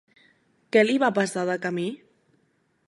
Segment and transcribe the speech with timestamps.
[0.75, 1.87] Què li va passar de camí?